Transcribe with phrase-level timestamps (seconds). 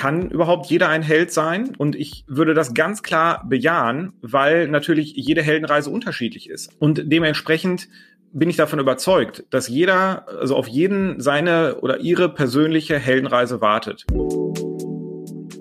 [0.00, 1.74] kann überhaupt jeder ein Held sein?
[1.76, 6.70] Und ich würde das ganz klar bejahen, weil natürlich jede Heldenreise unterschiedlich ist.
[6.78, 7.86] Und dementsprechend
[8.32, 14.06] bin ich davon überzeugt, dass jeder, also auf jeden seine oder ihre persönliche Heldenreise wartet.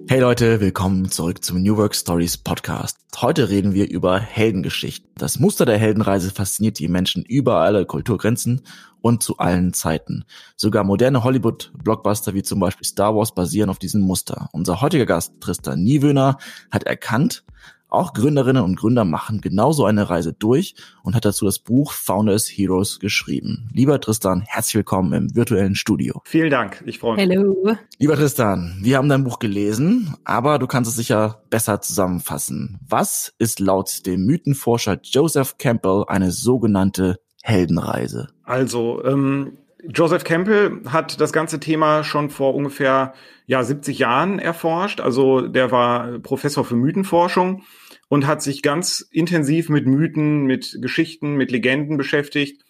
[0.09, 2.97] Hey Leute, willkommen zurück zum New Work Stories Podcast.
[3.21, 5.07] Heute reden wir über Heldengeschichten.
[5.13, 8.61] Das Muster der Heldenreise fasziniert die Menschen über alle Kulturgrenzen
[9.01, 10.25] und zu allen Zeiten.
[10.55, 14.49] Sogar moderne Hollywood-Blockbuster wie zum Beispiel Star Wars basieren auf diesem Muster.
[14.51, 16.39] Unser heutiger Gast Tristan Niewöhner
[16.71, 17.43] hat erkannt,
[17.89, 22.47] auch Gründerinnen und Gründer machen genauso eine Reise durch und hat dazu das Buch Founders
[22.47, 23.69] Heroes geschrieben.
[23.73, 26.21] Lieber Tristan, herzlich willkommen im virtuellen Studio.
[26.25, 27.35] Vielen Dank, ich freue mich.
[27.35, 27.75] Hallo.
[27.97, 32.79] Lieber Tristan, wir haben dein Buch gelesen, aber du kannst es sicher besser zusammenfassen.
[32.87, 38.27] Was ist laut dem Mythenforscher Joseph Campbell eine sogenannte Heldenreise?
[38.43, 43.13] Also, ähm, Joseph Campbell hat das ganze Thema schon vor ungefähr
[43.45, 44.99] ja 70 Jahren erforscht.
[44.99, 47.63] Also der war Professor für Mythenforschung
[48.09, 52.63] und hat sich ganz intensiv mit Mythen, mit Geschichten, mit Legenden beschäftigt.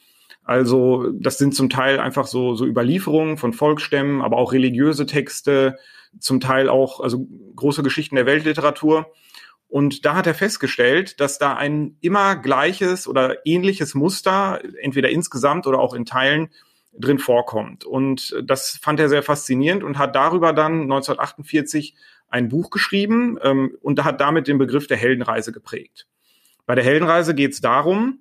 [0.43, 5.77] Also das sind zum Teil einfach so, so Überlieferungen von Volksstämmen, aber auch religiöse Texte,
[6.19, 9.11] zum Teil auch also große Geschichten der Weltliteratur.
[9.67, 15.67] Und da hat er festgestellt, dass da ein immer gleiches oder ähnliches Muster, entweder insgesamt
[15.67, 16.49] oder auch in Teilen,
[16.93, 17.85] drin vorkommt.
[17.85, 21.95] Und das fand er sehr faszinierend und hat darüber dann 1948
[22.29, 26.07] ein Buch geschrieben ähm, und hat damit den Begriff der Heldenreise geprägt.
[26.65, 28.19] Bei der Heldenreise geht es darum,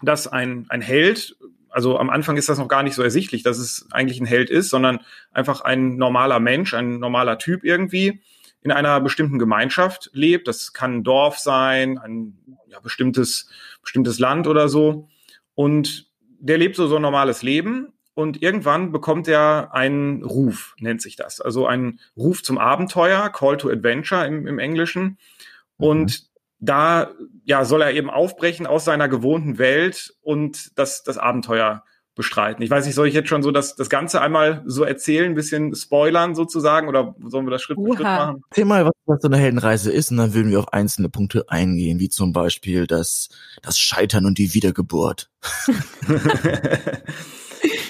[0.00, 1.36] dass ein, ein Held,
[1.68, 4.50] also am Anfang ist das noch gar nicht so ersichtlich, dass es eigentlich ein Held
[4.50, 5.00] ist, sondern
[5.32, 8.22] einfach ein normaler Mensch, ein normaler Typ irgendwie
[8.62, 10.48] in einer bestimmten Gemeinschaft lebt.
[10.48, 12.38] Das kann ein Dorf sein, ein
[12.68, 13.50] ja, bestimmtes,
[13.82, 15.08] bestimmtes Land oder so.
[15.54, 21.02] Und der lebt so so ein normales Leben und irgendwann bekommt er einen Ruf, nennt
[21.02, 21.40] sich das.
[21.40, 25.18] Also ein Ruf zum Abenteuer, Call to Adventure im, im Englischen.
[25.78, 25.86] Mhm.
[25.86, 27.10] Und da
[27.44, 32.62] ja, soll er eben aufbrechen aus seiner gewohnten Welt und das, das Abenteuer bestreiten.
[32.62, 35.34] Ich weiß nicht, soll ich jetzt schon so das, das Ganze einmal so erzählen, ein
[35.34, 38.44] bisschen spoilern sozusagen oder sollen wir das Schritt für Schritt machen?
[38.50, 41.98] Erzähl mal, was so eine Heldenreise ist und dann würden wir auf einzelne Punkte eingehen,
[41.98, 43.30] wie zum Beispiel das,
[43.62, 45.28] das Scheitern und die Wiedergeburt.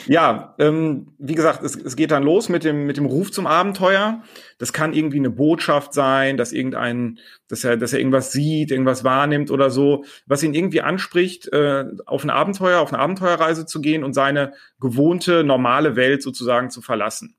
[0.06, 3.46] Ja, ähm, wie gesagt, es, es geht dann los mit dem, mit dem Ruf zum
[3.46, 4.22] Abenteuer.
[4.58, 9.04] Das kann irgendwie eine Botschaft sein, dass irgendein, dass er, dass er irgendwas sieht, irgendwas
[9.04, 13.80] wahrnimmt oder so, was ihn irgendwie anspricht, äh, auf ein Abenteuer, auf eine Abenteuerreise zu
[13.80, 17.36] gehen und seine gewohnte, normale Welt sozusagen zu verlassen.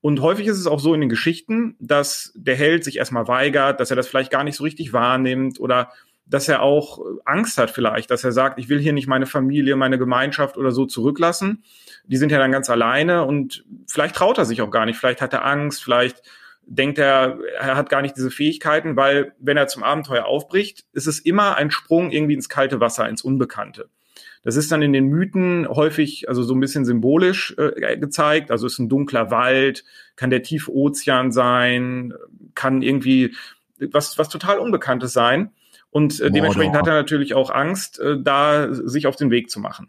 [0.00, 3.80] Und häufig ist es auch so in den Geschichten, dass der Held sich erstmal weigert,
[3.80, 5.90] dass er das vielleicht gar nicht so richtig wahrnimmt oder
[6.26, 9.76] dass er auch Angst hat vielleicht, dass er sagt, ich will hier nicht meine Familie,
[9.76, 11.64] meine Gemeinschaft oder so zurücklassen
[12.06, 15.20] die sind ja dann ganz alleine und vielleicht traut er sich auch gar nicht, vielleicht
[15.20, 16.22] hat er Angst, vielleicht
[16.66, 21.06] denkt er, er hat gar nicht diese Fähigkeiten, weil wenn er zum Abenteuer aufbricht, ist
[21.06, 23.88] es immer ein Sprung irgendwie ins kalte Wasser, ins Unbekannte.
[24.42, 28.50] Das ist dann in den Mythen häufig, also so ein bisschen symbolisch äh, gezeigt.
[28.50, 29.84] Also ist ein dunkler Wald,
[30.16, 32.12] kann der tiefe Ozean sein,
[32.54, 33.34] kann irgendwie
[33.78, 35.52] was, was total Unbekanntes sein.
[35.90, 39.60] Und äh, dementsprechend hat er natürlich auch Angst, äh, da sich auf den Weg zu
[39.60, 39.88] machen.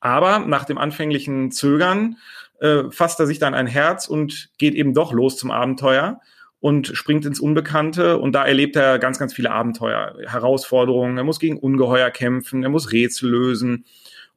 [0.00, 2.16] Aber nach dem anfänglichen Zögern
[2.60, 6.20] äh, fasst er sich dann ein Herz und geht eben doch los zum Abenteuer
[6.60, 11.16] und springt ins Unbekannte und da erlebt er ganz, ganz viele Abenteuer, Herausforderungen.
[11.16, 13.84] Er muss gegen Ungeheuer kämpfen, er muss Rätsel lösen.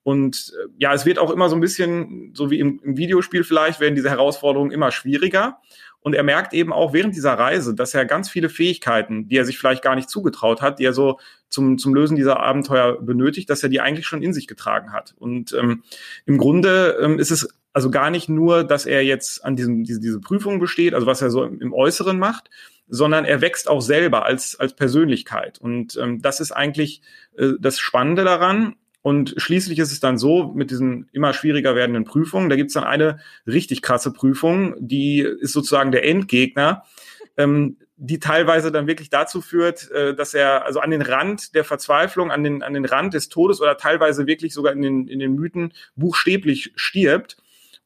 [0.04, 3.44] Und äh, ja, es wird auch immer so ein bisschen, so wie im, im Videospiel
[3.44, 5.60] vielleicht, werden diese Herausforderungen immer schwieriger.
[6.04, 9.46] Und er merkt eben auch während dieser Reise, dass er ganz viele Fähigkeiten, die er
[9.46, 11.20] sich vielleicht gar nicht zugetraut hat, die er so
[11.50, 15.16] zum, zum Lösen dieser Abenteuer benötigt, dass er die eigentlich schon in sich getragen hat.
[15.18, 15.84] Und ähm,
[16.26, 20.00] im Grunde ähm, ist es also gar nicht nur, dass er jetzt an diesem, diese,
[20.00, 22.50] diese Prüfung besteht, also was er so im, im Äußeren macht,
[22.88, 25.60] sondern er wächst auch selber als, als Persönlichkeit.
[25.60, 27.02] Und ähm, das ist eigentlich
[27.38, 28.76] äh, das Spannende daran.
[29.04, 32.74] Und schließlich ist es dann so, mit diesen immer schwieriger werdenden Prüfungen, da gibt es
[32.74, 36.86] dann eine richtig krasse Prüfung, die ist sozusagen der Endgegner,
[37.36, 41.66] ähm, die teilweise dann wirklich dazu führt, äh, dass er also an den Rand der
[41.66, 45.20] Verzweiflung, an den, an den Rand des Todes oder teilweise wirklich sogar in den, in
[45.20, 47.36] den Mythen buchstäblich stirbt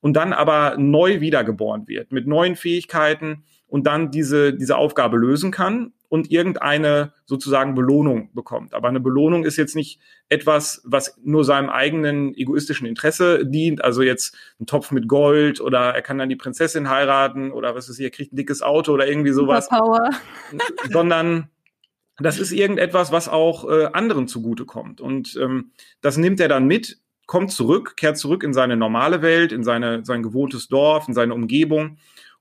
[0.02, 5.50] und dann aber neu wiedergeboren wird, mit neuen Fähigkeiten und dann diese, diese Aufgabe lösen
[5.50, 8.74] kann und irgendeine sozusagen Belohnung bekommt.
[8.74, 10.00] Aber eine Belohnung ist jetzt nicht
[10.30, 15.94] etwas, was nur seinem eigenen egoistischen Interesse dient, also jetzt ein Topf mit Gold oder
[15.96, 18.94] er kann dann die Prinzessin heiraten oder was ist hier, er kriegt ein dickes Auto
[18.94, 19.70] oder irgendwie sowas.
[19.70, 20.10] Power.
[20.92, 21.50] Sondern
[22.20, 25.02] das ist irgendetwas, was auch äh, anderen zugutekommt.
[25.02, 25.72] Und ähm,
[26.02, 30.04] das nimmt er dann mit, kommt zurück, kehrt zurück in seine normale Welt, in seine,
[30.04, 31.98] sein gewohntes Dorf, in seine Umgebung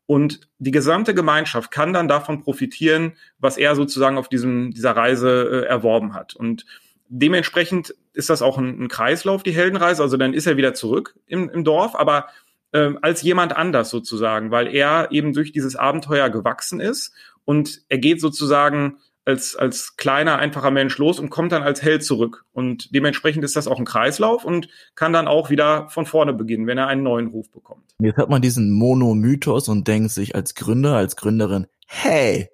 [0.07, 5.65] Und die gesamte Gemeinschaft kann dann davon profitieren, was er sozusagen auf diesem, dieser Reise
[5.65, 6.35] äh, erworben hat.
[6.35, 6.65] Und
[7.09, 10.03] dementsprechend ist das auch ein, ein, Kreislauf, die Heldenreise.
[10.03, 12.29] Also dann ist er wieder zurück im, im Dorf, aber
[12.73, 17.13] äh, als jemand anders sozusagen, weil er eben durch dieses Abenteuer gewachsen ist
[17.45, 22.05] und er geht sozusagen als, als kleiner, einfacher Mensch los und kommt dann als Held
[22.05, 22.45] zurück.
[22.53, 26.67] Und dementsprechend ist das auch ein Kreislauf und kann dann auch wieder von vorne beginnen,
[26.67, 27.83] wenn er einen neuen Ruf bekommt.
[27.99, 32.49] Jetzt hört man diesen Monomythos und denkt sich als Gründer, als Gründerin, hey,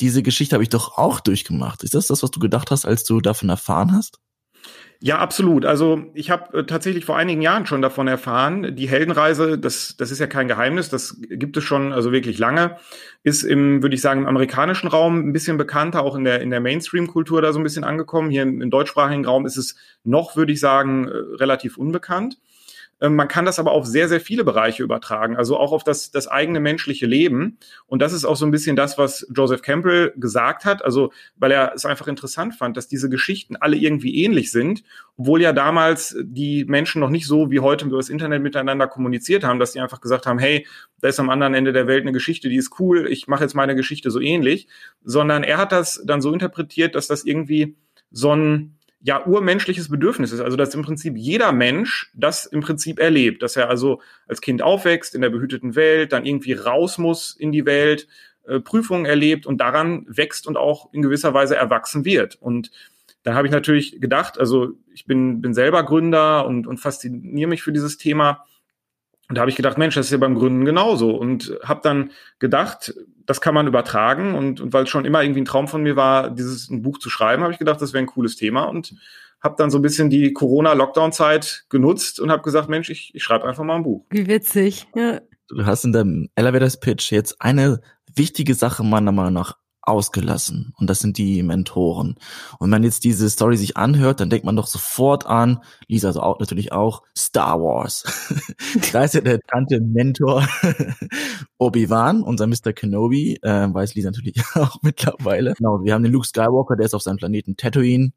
[0.00, 1.82] diese Geschichte habe ich doch auch durchgemacht.
[1.82, 4.20] Ist das das, was du gedacht hast, als du davon erfahren hast?
[5.00, 5.66] Ja, absolut.
[5.66, 8.74] Also ich habe äh, tatsächlich vor einigen Jahren schon davon erfahren.
[8.74, 12.78] Die Heldenreise, das, das ist ja kein Geheimnis, das gibt es schon also wirklich lange,
[13.22, 16.50] ist im, würde ich sagen, im amerikanischen Raum ein bisschen bekannter, auch in der, in
[16.50, 18.30] der Mainstream-Kultur da so ein bisschen angekommen.
[18.30, 22.38] Hier im, im deutschsprachigen Raum ist es noch, würde ich sagen, äh, relativ unbekannt.
[23.00, 26.10] Ähm, man kann das aber auf sehr, sehr viele Bereiche übertragen, also auch auf das,
[26.10, 27.58] das eigene menschliche Leben.
[27.86, 31.50] Und das ist auch so ein bisschen das, was Joseph Campbell gesagt hat, also weil
[31.50, 34.82] er es einfach interessant fand, dass diese Geschichten alle irgendwie ähnlich sind,
[35.16, 39.44] obwohl ja damals die Menschen noch nicht so wie heute über das Internet miteinander kommuniziert
[39.44, 40.66] haben, dass die einfach gesagt haben, hey,
[41.00, 43.54] da ist am anderen Ende der Welt eine Geschichte, die ist cool, ich mache jetzt
[43.54, 44.68] meine Geschichte so ähnlich,
[45.02, 47.76] sondern er hat das dann so interpretiert, dass das irgendwie
[48.10, 48.73] so ein
[49.04, 50.40] ja urmenschliches Bedürfnis ist.
[50.40, 54.62] Also dass im Prinzip jeder Mensch das im Prinzip erlebt, dass er also als Kind
[54.62, 58.08] aufwächst in der behüteten Welt, dann irgendwie raus muss in die Welt,
[58.46, 62.36] äh, Prüfungen erlebt und daran wächst und auch in gewisser Weise erwachsen wird.
[62.40, 62.70] Und
[63.24, 67.62] dann habe ich natürlich gedacht, also ich bin, bin selber Gründer und, und fasziniere mich
[67.62, 68.46] für dieses Thema.
[69.28, 71.10] Und da habe ich gedacht, Mensch, das ist ja beim Gründen genauso.
[71.10, 72.94] Und habe dann gedacht,
[73.24, 74.34] das kann man übertragen.
[74.34, 76.98] Und, und weil es schon immer irgendwie ein Traum von mir war, dieses ein Buch
[76.98, 78.64] zu schreiben, habe ich gedacht, das wäre ein cooles Thema.
[78.64, 78.94] Und
[79.42, 83.46] habe dann so ein bisschen die Corona-Lockdown-Zeit genutzt und habe gesagt, Mensch, ich, ich schreibe
[83.46, 84.04] einfach mal ein Buch.
[84.10, 84.86] Wie witzig.
[84.94, 85.20] Ja.
[85.48, 87.80] Du hast in deinem Elevators-Pitch jetzt eine
[88.14, 90.72] wichtige Sache meiner Meinung nach ausgelassen.
[90.78, 92.16] Und das sind die Mentoren.
[92.58, 96.08] Und wenn man jetzt diese Story sich anhört, dann denkt man doch sofort an, Lisa
[96.08, 98.04] also auch, natürlich auch, Star Wars.
[98.92, 100.46] da ist ja der tante Mentor
[101.58, 102.72] Obi-Wan, unser Mr.
[102.72, 105.54] Kenobi, äh, weiß Lisa natürlich auch mittlerweile.
[105.54, 108.12] Genau, wir haben den Luke Skywalker, der ist auf seinem Planeten Tatooine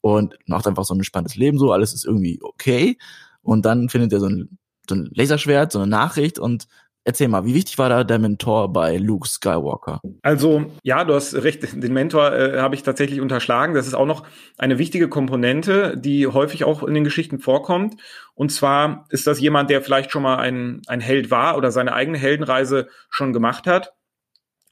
[0.00, 2.98] und macht einfach so ein spannendes Leben so, alles ist irgendwie okay.
[3.42, 4.58] Und dann findet er so ein,
[4.88, 6.66] so ein Laserschwert, so eine Nachricht und
[7.04, 10.00] Erzähl mal, wie wichtig war da der Mentor bei Luke Skywalker?
[10.22, 13.74] Also, ja, du hast recht, den Mentor äh, habe ich tatsächlich unterschlagen.
[13.74, 14.24] Das ist auch noch
[14.56, 18.00] eine wichtige Komponente, die häufig auch in den Geschichten vorkommt.
[18.34, 21.92] Und zwar ist das jemand, der vielleicht schon mal ein, ein Held war oder seine
[21.92, 23.94] eigene Heldenreise schon gemacht hat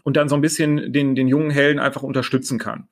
[0.04, 2.88] und dann so ein bisschen den, den jungen Helden einfach unterstützen kann.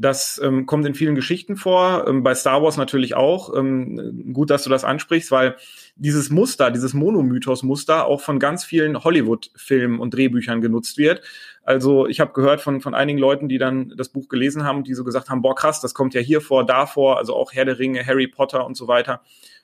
[0.00, 3.54] Das ähm, kommt in vielen Geschichten vor, ähm, bei Star Wars natürlich auch.
[3.54, 5.56] Ähm, gut, dass du das ansprichst, weil
[5.94, 11.20] dieses Muster, dieses Monomythos-Muster auch von ganz vielen Hollywood-Filmen und Drehbüchern genutzt wird.
[11.64, 14.86] Also ich habe gehört von, von einigen Leuten, die dann das Buch gelesen haben und
[14.86, 17.52] die so gesagt haben, boah krass, das kommt ja hier vor, da vor, also auch
[17.52, 19.20] Herr der Ringe, Harry Potter und so weiter,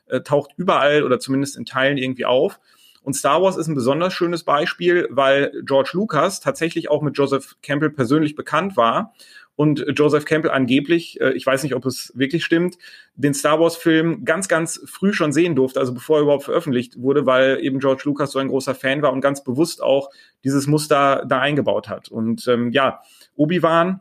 [0.08, 2.60] äh, taucht überall oder zumindest in Teilen irgendwie auf.
[3.02, 7.56] Und Star Wars ist ein besonders schönes Beispiel, weil George Lucas tatsächlich auch mit Joseph
[7.62, 9.14] Campbell persönlich bekannt war
[9.56, 12.76] und Joseph Campbell angeblich, äh, ich weiß nicht, ob es wirklich stimmt,
[13.14, 17.24] den Star Wars-Film ganz, ganz früh schon sehen durfte, also bevor er überhaupt veröffentlicht wurde,
[17.26, 20.10] weil eben George Lucas so ein großer Fan war und ganz bewusst auch
[20.44, 22.08] dieses Muster da eingebaut hat.
[22.08, 23.00] Und ähm, ja,
[23.34, 24.00] Obi-Wan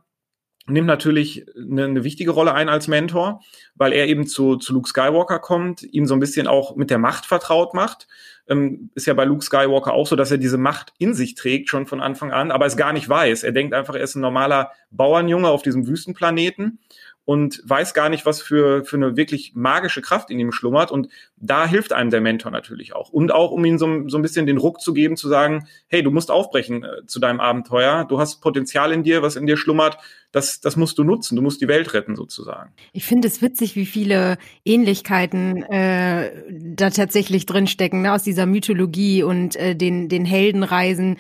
[0.68, 3.42] nimmt natürlich eine, eine wichtige Rolle ein als Mentor,
[3.76, 6.98] weil er eben zu, zu Luke Skywalker kommt, ihm so ein bisschen auch mit der
[6.98, 8.08] Macht vertraut macht
[8.48, 11.70] ähm, ist ja bei Luke Skywalker auch so, dass er diese Macht in sich trägt
[11.70, 13.44] schon von Anfang an, aber es gar nicht weiß.
[13.44, 16.80] Er denkt einfach, er ist ein normaler Bauernjunge auf diesem Wüstenplaneten
[17.26, 20.92] und weiß gar nicht, was für, für eine wirklich magische Kraft in ihm schlummert.
[20.92, 23.10] Und da hilft einem der Mentor natürlich auch.
[23.10, 26.04] Und auch, um ihm so, so ein bisschen den Ruck zu geben, zu sagen, hey,
[26.04, 28.06] du musst aufbrechen äh, zu deinem Abenteuer.
[28.08, 29.98] Du hast Potenzial in dir, was in dir schlummert.
[30.32, 31.36] Das, das musst du nutzen.
[31.36, 32.72] Du musst die Welt retten, sozusagen.
[32.94, 38.14] Ich finde es witzig, wie viele Ähnlichkeiten äh, da tatsächlich drinstecken, ne?
[38.14, 41.18] aus dieser Mythologie und äh, den, den Heldenreisen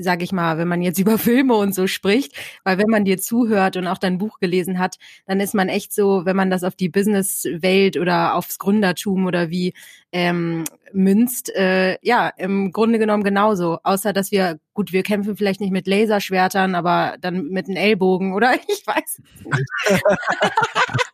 [0.00, 3.18] sage ich mal, wenn man jetzt über Filme und so spricht, weil wenn man dir
[3.18, 6.64] zuhört und auch dein Buch gelesen hat, dann ist man echt so, wenn man das
[6.64, 9.74] auf die Businesswelt oder aufs Gründertum oder wie
[10.12, 13.78] ähm, münzt, äh, ja, im Grunde genommen genauso.
[13.82, 18.34] Außer dass wir, gut, wir kämpfen vielleicht nicht mit Laserschwertern, aber dann mit einem Ellbogen,
[18.34, 18.54] oder?
[18.68, 20.02] Ich weiß nicht.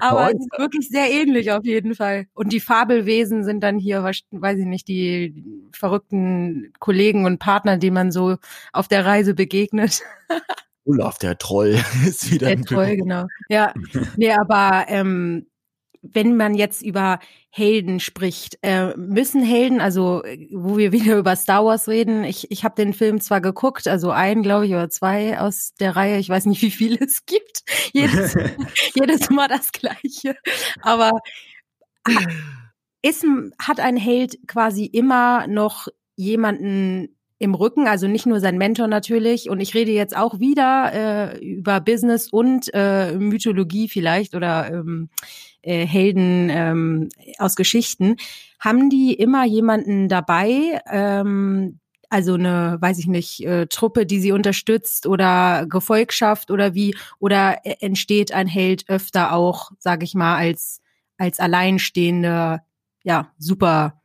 [0.00, 2.26] Aber es ist wirklich sehr ähnlich auf jeden Fall.
[2.34, 7.90] Und die Fabelwesen sind dann hier, weiß ich nicht, die verrückten Kollegen und Partner, die
[7.90, 8.36] man so
[8.72, 10.02] auf der Reise begegnet.
[10.84, 13.26] Olaf, der Troll, ist wieder Der Troll, genau.
[13.48, 13.72] Ja,
[14.16, 15.46] nee, aber ähm,
[16.12, 17.18] wenn man jetzt über
[17.50, 22.64] Helden spricht, äh, müssen Helden, also wo wir wieder über Star Wars reden, ich, ich
[22.64, 26.28] habe den Film zwar geguckt, also einen, glaube ich, oder zwei aus der Reihe, ich
[26.28, 27.62] weiß nicht, wie viele es gibt.
[27.92, 28.36] Jedes,
[28.94, 30.36] jedes Mal das gleiche.
[30.82, 31.20] Aber
[33.02, 33.24] ist,
[33.58, 39.50] hat ein Held quasi immer noch jemanden im Rücken, also nicht nur sein Mentor natürlich.
[39.50, 40.92] Und ich rede jetzt auch wieder
[41.34, 45.10] äh, über Business und äh, Mythologie vielleicht oder ähm,
[45.64, 48.16] äh, Helden ähm, aus Geschichten.
[48.60, 51.80] Haben die immer jemanden dabei, ähm,
[52.10, 56.96] also eine, weiß ich nicht, äh, Truppe, die sie unterstützt oder Gefolgschaft oder wie?
[57.18, 60.80] Oder äh, entsteht ein Held öfter auch, sage ich mal, als
[61.18, 62.60] als alleinstehende,
[63.04, 64.02] ja, super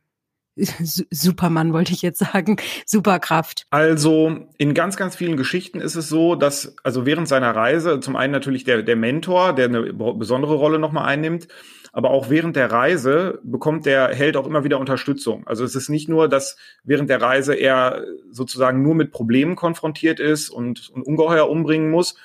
[1.10, 3.66] Supermann wollte ich jetzt sagen, Superkraft.
[3.70, 8.16] Also in ganz, ganz vielen Geschichten ist es so, dass also während seiner Reise zum
[8.16, 11.48] einen natürlich der, der Mentor, der eine besondere Rolle nochmal einnimmt,
[11.92, 15.46] aber auch während der Reise bekommt der Held auch immer wieder Unterstützung.
[15.46, 20.20] Also es ist nicht nur, dass während der Reise er sozusagen nur mit Problemen konfrontiert
[20.20, 22.16] ist und, und Ungeheuer umbringen muss,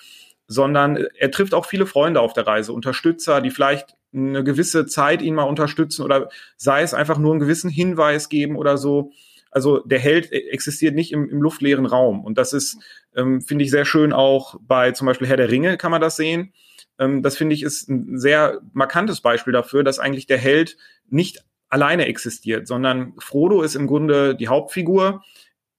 [0.48, 5.22] sondern er trifft auch viele Freunde auf der Reise, Unterstützer, die vielleicht eine gewisse Zeit
[5.22, 9.12] ihn mal unterstützen oder sei es einfach nur einen gewissen Hinweis geben oder so.
[9.52, 12.26] Also der Held existiert nicht im, im luftleeren Raum.
[12.26, 12.78] Und das ist,
[13.16, 16.18] ähm, finde ich, sehr schön auch bei zum Beispiel Herr der Ringe kann man das
[16.18, 16.54] sehen.
[17.00, 20.78] Ähm, das finde ich ist ein sehr markantes Beispiel dafür, dass eigentlich der Held
[21.10, 25.24] nicht alleine existiert, sondern Frodo ist im Grunde die Hauptfigur.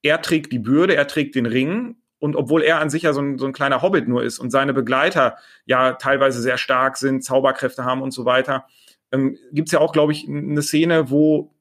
[0.02, 3.20] Er trägt die Bürde, er trägt den Ring und obwohl er an sich ja so
[3.20, 7.24] ein, so ein kleiner Hobbit nur ist und seine Begleiter ja teilweise sehr stark sind,
[7.24, 8.66] Zauberkräfte haben und so weiter,
[9.12, 11.52] ähm, gibt es ja auch, glaube ich, eine Szene, wo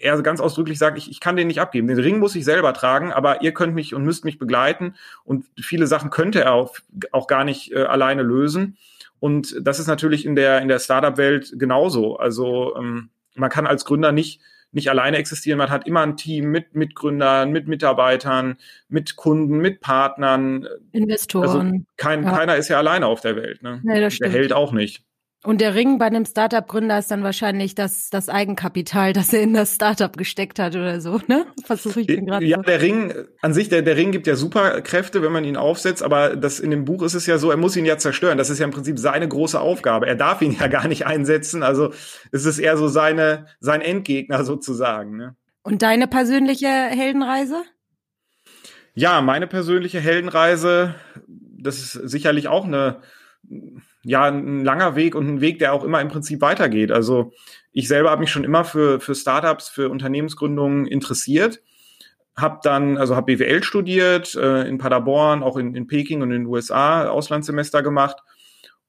[0.00, 1.88] er ganz ausdrücklich sagt, ich, ich kann den nicht abgeben.
[1.88, 4.94] Den Ring muss ich selber tragen, aber ihr könnt mich und müsst mich begleiten.
[5.24, 6.76] Und viele Sachen könnte er auch,
[7.10, 8.76] auch gar nicht äh, alleine lösen.
[9.18, 12.16] Und das ist natürlich in der, in der Startup-Welt genauso.
[12.16, 14.40] Also ähm, man kann als Gründer nicht
[14.72, 15.58] nicht alleine existieren.
[15.58, 18.58] Man hat immer ein Team mit Mitgründern, mit Mitarbeitern,
[18.88, 20.68] mit Kunden, mit Partnern.
[20.92, 21.48] Investoren.
[21.48, 22.30] Also kein, ja.
[22.30, 23.62] keiner ist ja alleine auf der Welt.
[23.62, 23.80] Ne?
[23.82, 24.32] Nee, das stimmt.
[24.32, 25.04] Der hält auch nicht.
[25.48, 29.54] Und der Ring bei einem Startup-Gründer ist dann wahrscheinlich das, das Eigenkapital, das er in
[29.54, 31.46] das Startup gesteckt hat oder so, ne?
[31.64, 32.44] Versuche ich gerade.
[32.44, 32.64] Ja, so.
[32.64, 36.36] der Ring an sich, der, der Ring gibt ja Superkräfte, wenn man ihn aufsetzt, aber
[36.36, 38.36] das in dem Buch ist es ja so, er muss ihn ja zerstören.
[38.36, 40.06] Das ist ja im Prinzip seine große Aufgabe.
[40.06, 41.62] Er darf ihn ja gar nicht einsetzen.
[41.62, 41.94] Also
[42.30, 45.16] es ist eher so seine, sein Endgegner sozusagen.
[45.16, 45.34] Ne?
[45.62, 47.62] Und deine persönliche Heldenreise?
[48.92, 50.94] Ja, meine persönliche Heldenreise,
[51.26, 53.00] das ist sicherlich auch eine
[54.08, 56.90] ja ein langer Weg und ein Weg, der auch immer im Prinzip weitergeht.
[56.90, 57.32] Also
[57.72, 61.60] ich selber habe mich schon immer für, für Startups, für Unternehmensgründungen interessiert.
[62.34, 66.44] Hab dann, also habe BWL studiert, äh, in Paderborn, auch in, in Peking und in
[66.44, 68.16] den USA Auslandssemester gemacht.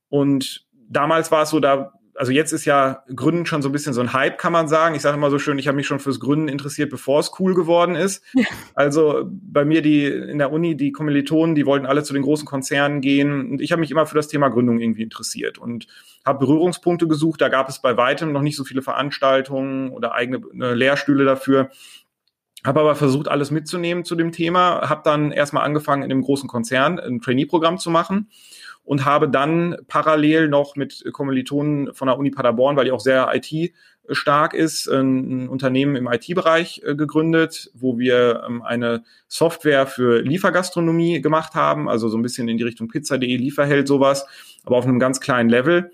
[0.07, 3.93] Und damals war es so, da also jetzt ist ja Gründen schon so ein bisschen
[3.93, 4.93] so ein Hype, kann man sagen.
[4.93, 7.53] Ich sage immer so schön, ich habe mich schon fürs Gründen interessiert, bevor es cool
[7.53, 8.25] geworden ist.
[8.33, 8.43] Ja.
[8.75, 12.45] Also bei mir die in der Uni, die Kommilitonen, die wollten alle zu den großen
[12.45, 15.88] Konzernen gehen und ich habe mich immer für das Thema Gründung irgendwie interessiert und
[16.25, 17.39] habe Berührungspunkte gesucht.
[17.39, 21.69] Da gab es bei weitem noch nicht so viele Veranstaltungen oder eigene äh, Lehrstühle dafür.
[22.65, 24.89] Habe aber versucht, alles mitzunehmen zu dem Thema.
[24.89, 28.27] Habe dann erstmal angefangen, in einem großen Konzern ein Trainee-Programm zu machen
[28.83, 33.29] und habe dann parallel noch mit Kommilitonen von der Uni Paderborn, weil die auch sehr
[33.33, 33.74] IT
[34.12, 41.21] stark ist, ein Unternehmen im IT-Bereich äh, gegründet, wo wir ähm, eine Software für Liefergastronomie
[41.21, 44.25] gemacht haben, also so ein bisschen in die Richtung Pizza.de, Lieferheld, sowas,
[44.65, 45.91] aber auf einem ganz kleinen Level.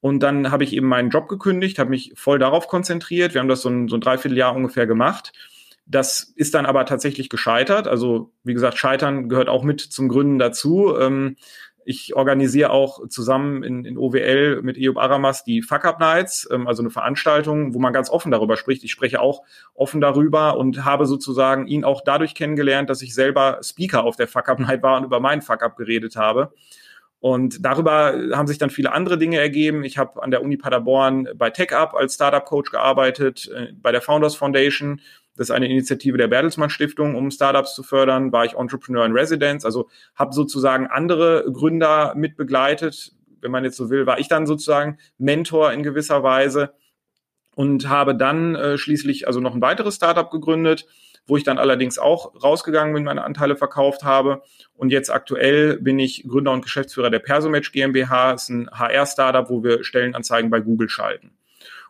[0.00, 3.34] Und dann habe ich eben meinen Job gekündigt, habe mich voll darauf konzentriert.
[3.34, 5.32] Wir haben das so ein, so ein Dreivierteljahr ungefähr gemacht.
[5.86, 7.88] Das ist dann aber tatsächlich gescheitert.
[7.88, 10.94] Also wie gesagt, Scheitern gehört auch mit zum Gründen dazu.
[10.98, 11.36] Ähm,
[11.88, 16.68] ich organisiere auch zusammen in, in OWL mit Eob Aramas die Fuck Up Nights, ähm,
[16.68, 18.84] also eine Veranstaltung, wo man ganz offen darüber spricht.
[18.84, 19.42] Ich spreche auch
[19.72, 24.28] offen darüber und habe sozusagen ihn auch dadurch kennengelernt, dass ich selber Speaker auf der
[24.28, 26.52] Fuck Up Night war und über meinen Fuck Up geredet habe.
[27.20, 29.82] Und darüber haben sich dann viele andere Dinge ergeben.
[29.82, 34.02] Ich habe an der Uni Paderborn bei TechUp als Startup Coach gearbeitet, äh, bei der
[34.02, 35.00] Founders Foundation
[35.38, 38.32] das ist eine Initiative der Bertelsmann Stiftung, um Startups zu fördern.
[38.32, 43.12] War ich Entrepreneur in Residence, also habe sozusagen andere Gründer mit begleitet.
[43.40, 46.74] Wenn man jetzt so will, war ich dann sozusagen Mentor in gewisser Weise
[47.54, 50.86] und habe dann äh, schließlich also noch ein weiteres Startup gegründet,
[51.28, 54.42] wo ich dann allerdings auch rausgegangen bin, meine Anteile verkauft habe.
[54.74, 58.32] Und jetzt aktuell bin ich Gründer und Geschäftsführer der Persomatch GmbH.
[58.32, 61.37] Ist ein HR-Startup, wo wir Stellenanzeigen bei Google schalten.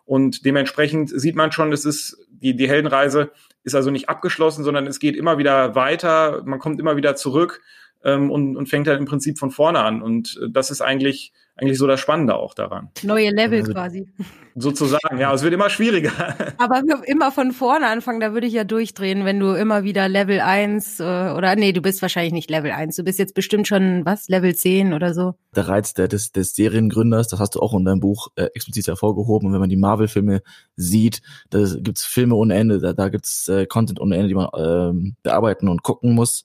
[0.09, 3.31] Und dementsprechend sieht man schon, es ist die, die Heldenreise
[3.63, 7.61] ist also nicht abgeschlossen, sondern es geht immer wieder weiter, man kommt immer wieder zurück
[8.05, 10.01] ähm, und, und fängt dann im Prinzip von vorne an.
[10.01, 12.91] Und äh, das ist eigentlich eigentlich so das Spannende auch daran.
[13.03, 14.09] Neue Level also, quasi.
[14.55, 16.13] Sozusagen, ja, es wird immer schwieriger.
[16.59, 20.41] Aber immer von vorne anfangen, da würde ich ja durchdrehen, wenn du immer wieder Level
[20.41, 21.03] 1 äh,
[21.37, 24.55] oder nee, du bist wahrscheinlich nicht Level 1, du bist jetzt bestimmt schon, was, Level
[24.55, 25.35] 10 oder so.
[25.55, 28.87] Der Reiz der, des, des Seriengründers, das hast du auch in deinem Buch äh, explizit
[28.87, 29.49] hervorgehoben.
[29.49, 30.43] Und wenn man die Marvel-Filme
[30.77, 34.49] sieht, da gibt's Filme ohne Ende, da, da gibt's äh, Content ohne Ende, die man
[34.57, 36.45] ähm, bearbeiten und gucken muss.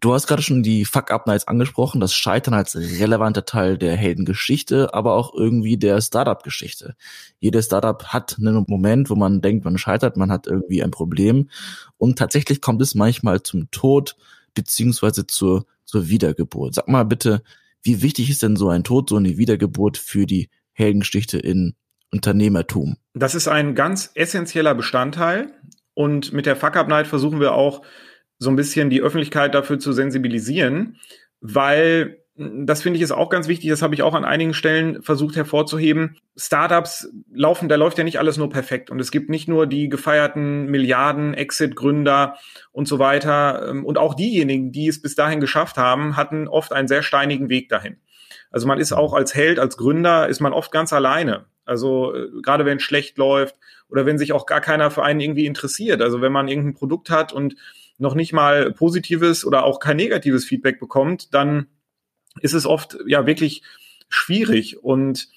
[0.00, 5.14] Du hast gerade schon die Fuck-Up-Nights angesprochen, das Scheitern als relevanter Teil der Heldengeschichte, aber
[5.14, 6.94] auch irgendwie der Startup-Geschichte.
[7.38, 11.48] Jedes Startup hat einen Moment, wo man denkt, man scheitert, man hat irgendwie ein Problem
[11.96, 14.16] und tatsächlich kommt es manchmal zum Tod
[14.52, 16.74] beziehungsweise zur, zur Wiedergeburt.
[16.74, 17.42] Sag mal bitte,
[17.82, 21.74] wie wichtig ist denn so ein Tod, so eine Wiedergeburt für die Heldengeschichte in
[22.10, 22.96] Unternehmertum?
[23.14, 25.52] Das ist ein ganz essentieller Bestandteil
[25.94, 27.82] und mit der Fuck-Up-Night versuchen wir auch
[28.38, 30.98] so ein bisschen die Öffentlichkeit dafür zu sensibilisieren,
[31.40, 35.02] weil das finde ich ist auch ganz wichtig, das habe ich auch an einigen Stellen
[35.02, 36.16] versucht hervorzuheben.
[36.36, 39.88] Startups laufen, da läuft ja nicht alles nur perfekt und es gibt nicht nur die
[39.88, 42.36] gefeierten Milliarden Exit-Gründer
[42.72, 46.72] und so weiter ähm, und auch diejenigen, die es bis dahin geschafft haben, hatten oft
[46.72, 47.98] einen sehr steinigen Weg dahin.
[48.50, 51.46] Also man ist auch als Held, als Gründer, ist man oft ganz alleine.
[51.64, 53.56] Also äh, gerade wenn es schlecht läuft
[53.88, 56.02] oder wenn sich auch gar keiner für einen irgendwie interessiert.
[56.02, 57.54] Also wenn man irgendein Produkt hat und
[57.98, 61.66] noch nicht mal positives oder auch kein negatives Feedback bekommt, dann
[62.40, 63.62] ist es oft ja wirklich
[64.08, 65.28] schwierig und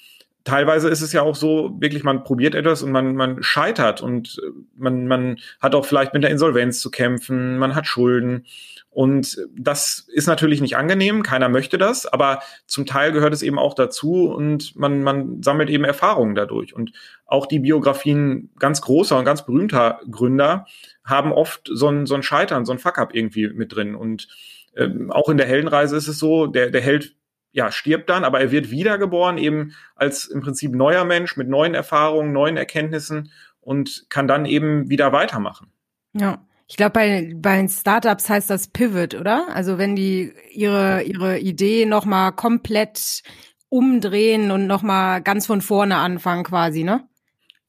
[0.48, 4.42] teilweise ist es ja auch so, wirklich, man probiert etwas und man, man scheitert und
[4.76, 8.46] man, man hat auch vielleicht mit der Insolvenz zu kämpfen, man hat Schulden.
[8.90, 13.60] Und das ist natürlich nicht angenehm, keiner möchte das, aber zum Teil gehört es eben
[13.60, 16.74] auch dazu und man, man sammelt eben Erfahrungen dadurch.
[16.74, 16.94] Und
[17.26, 20.66] auch die Biografien ganz großer und ganz berühmter Gründer
[21.08, 23.96] haben oft so ein, so ein Scheitern, so ein Fuck-up irgendwie mit drin.
[23.96, 24.28] Und
[24.76, 27.16] ähm, auch in der Heldenreise ist es so, der, der Held
[27.52, 31.74] ja, stirbt dann, aber er wird wiedergeboren, eben als im Prinzip neuer Mensch mit neuen
[31.74, 35.72] Erfahrungen, neuen Erkenntnissen und kann dann eben wieder weitermachen.
[36.14, 36.46] Ja.
[36.70, 39.48] Ich glaube, bei, bei Startups heißt das Pivot, oder?
[39.54, 43.24] Also wenn die ihre, ihre Idee nochmal komplett
[43.70, 47.08] umdrehen und nochmal ganz von vorne anfangen quasi, ne?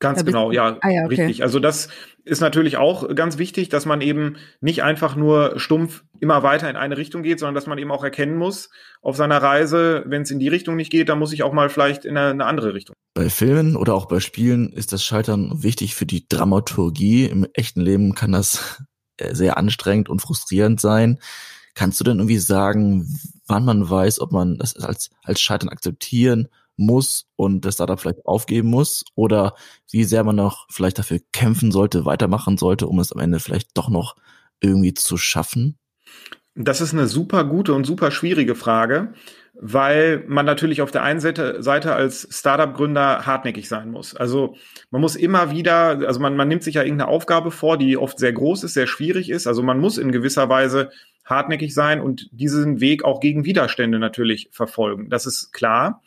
[0.01, 1.23] Ganz genau, ja, ah, ja okay.
[1.23, 1.43] richtig.
[1.43, 1.89] Also das
[2.25, 6.77] ist natürlich auch ganz wichtig, dass man eben nicht einfach nur stumpf immer weiter in
[6.77, 8.71] eine Richtung geht, sondern dass man eben auch erkennen muss
[9.03, 11.69] auf seiner Reise, wenn es in die Richtung nicht geht, dann muss ich auch mal
[11.69, 12.95] vielleicht in eine, eine, andere Richtung.
[13.15, 17.25] Bei Filmen oder auch bei Spielen ist das Scheitern wichtig für die Dramaturgie.
[17.25, 18.83] Im echten Leben kann das
[19.17, 21.19] äh, sehr anstrengend und frustrierend sein.
[21.75, 26.49] Kannst du denn irgendwie sagen, wann man weiß, ob man das als, als Scheitern akzeptieren
[26.79, 29.55] muss und das Startup vielleicht aufgeben muss oder
[29.91, 33.77] wie sehr man noch vielleicht dafür kämpfen sollte, weitermachen sollte, um es am Ende vielleicht
[33.77, 34.17] doch noch
[34.61, 35.79] irgendwie zu schaffen?
[36.55, 39.13] Das ist eine super gute und super schwierige Frage,
[39.55, 44.17] weil man natürlich auf der einen Seite, Seite als Startup-Gründer hartnäckig sein muss.
[44.17, 44.57] Also
[44.91, 48.19] man muss immer wieder, also man, man nimmt sich ja irgendeine Aufgabe vor, die oft
[48.19, 49.47] sehr groß ist, sehr schwierig ist.
[49.47, 50.91] Also man muss in gewisser Weise
[51.25, 55.11] hartnäckig sein und diesen Weg auch gegen Widerstände natürlich verfolgen.
[55.11, 56.03] Das ist klar.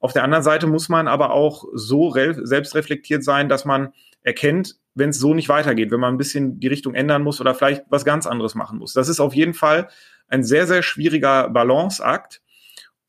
[0.00, 5.10] Auf der anderen Seite muss man aber auch so selbstreflektiert sein, dass man erkennt, wenn
[5.10, 8.04] es so nicht weitergeht, wenn man ein bisschen die Richtung ändern muss oder vielleicht was
[8.04, 8.92] ganz anderes machen muss.
[8.92, 9.88] Das ist auf jeden Fall
[10.28, 12.40] ein sehr, sehr schwieriger Balanceakt.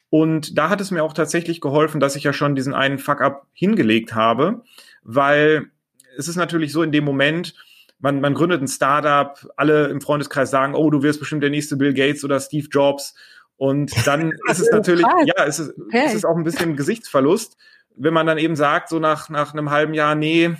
[0.09, 3.47] Und da hat es mir auch tatsächlich geholfen, dass ich ja schon diesen einen Fuck-up
[3.53, 4.63] hingelegt habe,
[5.03, 5.71] weil
[6.17, 7.55] es ist natürlich so in dem Moment,
[7.99, 11.77] man, man gründet ein Startup, alle im Freundeskreis sagen, oh, du wirst bestimmt der nächste
[11.77, 13.15] Bill Gates oder Steve Jobs.
[13.57, 16.03] Und dann ist es natürlich, ja, es ist, okay.
[16.05, 17.57] es ist auch ein bisschen Gesichtsverlust,
[17.95, 20.55] wenn man dann eben sagt, so nach, nach einem halben Jahr, nee,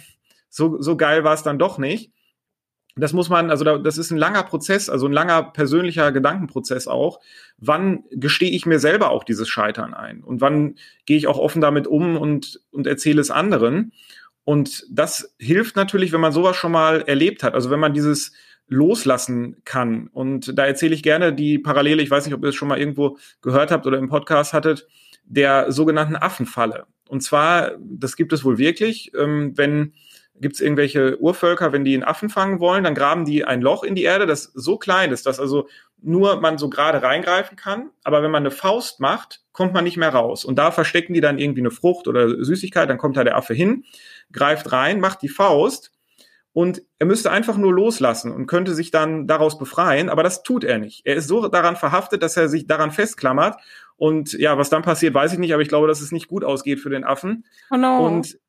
[0.49, 2.12] so, so geil war es dann doch nicht.
[2.95, 7.19] Das muss man, also das ist ein langer Prozess, also ein langer persönlicher Gedankenprozess auch.
[7.60, 10.23] Wann gestehe ich mir selber auch dieses Scheitern ein?
[10.23, 13.93] Und wann gehe ich auch offen damit um und, und erzähle es anderen?
[14.43, 17.53] Und das hilft natürlich, wenn man sowas schon mal erlebt hat.
[17.53, 18.31] Also wenn man dieses,
[18.67, 20.08] loslassen kann.
[20.08, 22.80] Und da erzähle ich gerne die Parallele, ich weiß nicht, ob ihr es schon mal
[22.80, 24.88] irgendwo gehört habt oder im Podcast hattet,
[25.23, 26.86] der sogenannten Affenfalle.
[27.08, 29.93] Und zwar, das gibt es wohl wirklich, ähm, wenn
[30.39, 33.84] gibt es irgendwelche Urvölker, wenn die einen Affen fangen wollen, dann graben die ein Loch
[33.84, 35.67] in die Erde, das so klein ist, dass also
[35.99, 37.89] nur man so gerade reingreifen kann.
[38.03, 40.45] Aber wenn man eine Faust macht, kommt man nicht mehr raus.
[40.45, 43.53] Und da verstecken die dann irgendwie eine Frucht oder Süßigkeit, dann kommt da der Affe
[43.53, 43.84] hin,
[44.32, 45.91] greift rein, macht die Faust
[46.57, 50.63] und er müsste einfach nur loslassen und könnte sich dann daraus befreien, aber das tut
[50.63, 51.05] er nicht.
[51.05, 53.57] Er ist so daran verhaftet, dass er sich daran festklammert
[53.95, 56.43] und ja, was dann passiert, weiß ich nicht, aber ich glaube, dass es nicht gut
[56.43, 57.45] ausgeht für den Affen.
[57.69, 58.03] Oh no.
[58.03, 58.39] Und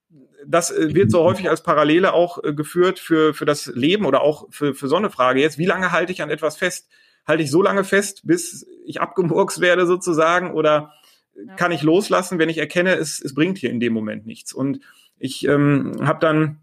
[0.46, 4.22] das äh, wird so häufig als Parallele auch äh, geführt für, für das Leben oder
[4.22, 5.58] auch für, für so eine Frage jetzt.
[5.58, 6.88] Wie lange halte ich an etwas fest?
[7.26, 10.94] Halte ich so lange fest, bis ich abgemurks werde sozusagen oder
[11.34, 11.56] ja.
[11.56, 14.54] kann ich loslassen, wenn ich erkenne, es, es bringt hier in dem Moment nichts.
[14.54, 14.80] Und
[15.18, 16.62] ich ähm, habe dann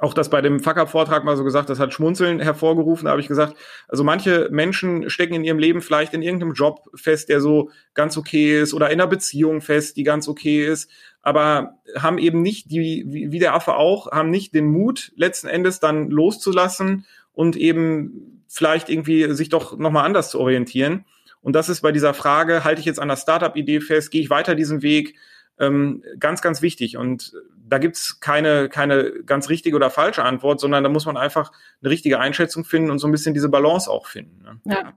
[0.00, 3.04] auch das bei dem Fuck-Up-Vortrag mal so gesagt, das hat Schmunzeln hervorgerufen.
[3.04, 3.56] Da habe ich gesagt,
[3.88, 8.16] also manche Menschen stecken in ihrem Leben vielleicht in irgendeinem Job fest, der so ganz
[8.16, 10.90] okay ist, oder in einer Beziehung fest, die ganz okay ist,
[11.22, 15.80] aber haben eben nicht die, wie, der Affe auch, haben nicht den Mut, letzten Endes
[15.80, 21.04] dann loszulassen und eben vielleicht irgendwie sich doch nochmal anders zu orientieren.
[21.42, 24.30] Und das ist bei dieser Frage, halte ich jetzt an der Startup-Idee fest, gehe ich
[24.30, 25.16] weiter diesen Weg,
[25.60, 26.96] ähm, ganz, ganz wichtig.
[26.96, 27.32] Und
[27.68, 31.90] da gibt's keine, keine ganz richtige oder falsche Antwort, sondern da muss man einfach eine
[31.90, 34.42] richtige Einschätzung finden und so ein bisschen diese Balance auch finden.
[34.42, 34.60] Ne?
[34.64, 34.92] Ja.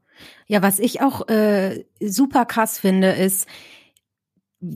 [0.47, 3.47] ja, was ich auch äh, super krass finde, ist,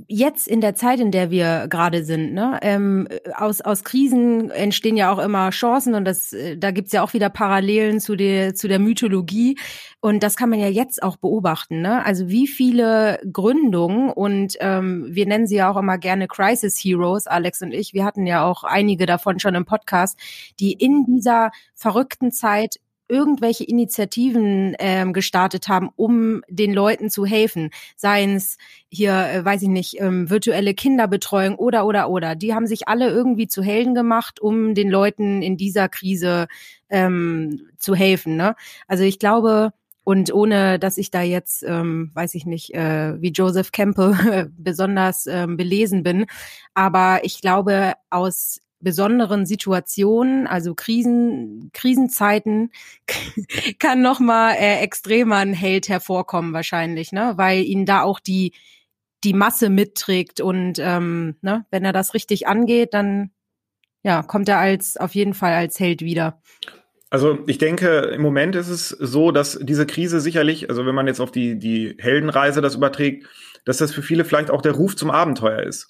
[0.08, 4.98] jetzt in der Zeit, in der wir gerade sind, ne, ähm, aus, aus Krisen entstehen
[4.98, 8.54] ja auch immer Chancen und das, äh, da gibt's ja auch wieder Parallelen zu der,
[8.54, 9.58] zu der Mythologie.
[10.00, 12.06] Und das kann man ja jetzt auch beobachten, ne?
[12.06, 17.28] Also wie viele Gründungen und ähm, wir nennen sie ja auch immer gerne Crisis Heroes,
[17.28, 20.18] Alex und ich, wir hatten ja auch einige davon schon im Podcast,
[20.60, 22.78] die in dieser verrückten Zeit
[23.10, 27.70] irgendwelche Initiativen ähm, gestartet haben, um den Leuten zu helfen.
[27.96, 28.58] Seien es
[28.90, 32.36] hier, äh, weiß ich nicht, ähm, virtuelle Kinderbetreuung oder oder oder.
[32.36, 36.48] Die haben sich alle irgendwie zu Helden gemacht, um den Leuten in dieser Krise
[36.90, 38.36] ähm, zu helfen.
[38.36, 38.56] Ne?
[38.88, 39.72] Also ich glaube,
[40.04, 45.28] und ohne, dass ich da jetzt, ähm, weiß ich nicht, äh, wie Joseph Campbell besonders
[45.28, 46.26] ähm, belesen bin,
[46.74, 52.72] aber ich glaube, aus besonderen Situationen, also Krisen, Krisenzeiten,
[53.80, 58.54] kann noch mal äh, extremer ein Held hervorkommen wahrscheinlich, ne, weil ihn da auch die
[59.24, 63.32] die Masse mitträgt und ähm, ne, wenn er das richtig angeht, dann
[64.04, 66.40] ja kommt er als auf jeden Fall als Held wieder.
[67.10, 71.08] Also ich denke, im Moment ist es so, dass diese Krise sicherlich, also wenn man
[71.08, 73.26] jetzt auf die die Heldenreise das überträgt,
[73.66, 75.90] dass das für viele vielleicht auch der Ruf zum Abenteuer ist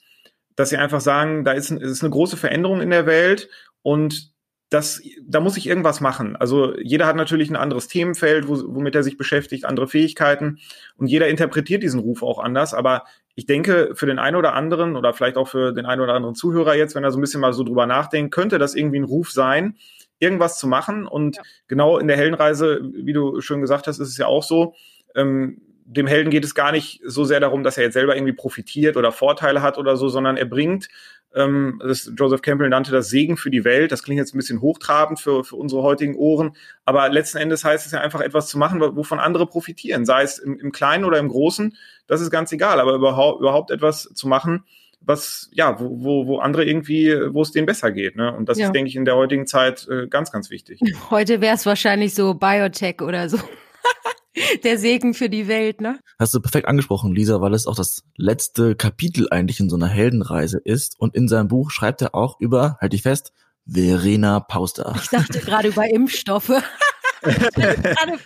[0.57, 3.47] dass sie einfach sagen, da ist, ist eine große Veränderung in der Welt
[3.83, 4.33] und
[4.69, 6.35] das, da muss ich irgendwas machen.
[6.35, 10.59] Also jeder hat natürlich ein anderes Themenfeld, wo, womit er sich beschäftigt, andere Fähigkeiten
[10.97, 12.73] und jeder interpretiert diesen Ruf auch anders.
[12.73, 16.15] Aber ich denke, für den einen oder anderen oder vielleicht auch für den einen oder
[16.15, 18.99] anderen Zuhörer jetzt, wenn er so ein bisschen mal so drüber nachdenkt, könnte das irgendwie
[18.99, 19.77] ein Ruf sein,
[20.19, 21.07] irgendwas zu machen.
[21.07, 21.43] Und ja.
[21.67, 24.73] genau in der Heldenreise, wie du schön gesagt hast, ist es ja auch so,
[25.15, 28.33] ähm, dem Helden geht es gar nicht so sehr darum, dass er jetzt selber irgendwie
[28.33, 30.89] profitiert oder Vorteile hat oder so, sondern er bringt,
[31.33, 33.91] ähm, das, Joseph Campbell nannte das Segen für die Welt.
[33.91, 37.85] Das klingt jetzt ein bisschen hochtrabend für, für unsere heutigen Ohren, aber letzten Endes heißt
[37.85, 41.19] es ja einfach etwas zu machen, wovon andere profitieren, sei es im, im Kleinen oder
[41.19, 41.75] im Großen,
[42.07, 44.65] das ist ganz egal, aber überhaupt, überhaupt etwas zu machen,
[44.99, 48.17] was, ja, wo, wo, wo andere irgendwie, wo es denen besser geht.
[48.17, 48.35] Ne?
[48.35, 48.65] Und das ja.
[48.65, 50.81] ist, denke ich, in der heutigen Zeit äh, ganz, ganz wichtig.
[51.09, 53.37] Heute wäre es wahrscheinlich so Biotech oder so.
[54.63, 55.99] der Segen für die Welt, ne?
[56.19, 59.87] Hast du perfekt angesprochen, Lisa, weil es auch das letzte Kapitel eigentlich in so einer
[59.87, 60.99] Heldenreise ist.
[60.99, 63.31] Und in seinem Buch schreibt er auch über, halt dich fest,
[63.65, 64.95] Verena Pauster.
[64.95, 66.47] Ich dachte gerade über Impfstoffe.
[67.21, 68.17] gerade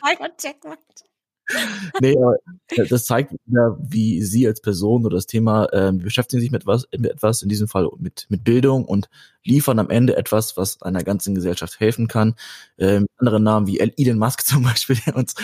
[2.00, 2.36] nee, aber
[2.90, 6.88] das zeigt ja, wie Sie als Person oder das Thema äh, beschäftigen sich mit etwas,
[6.98, 9.10] mit etwas, in diesem Fall mit, mit Bildung und
[9.44, 12.36] liefern am Ende etwas, was einer ganzen Gesellschaft helfen kann.
[12.78, 15.36] Ähm, andere Namen wie Elon Musk zum Beispiel, der uns